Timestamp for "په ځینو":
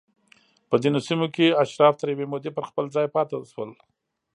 0.69-0.99